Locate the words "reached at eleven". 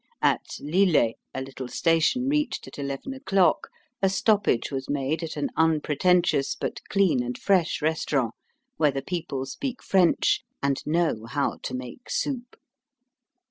2.27-3.13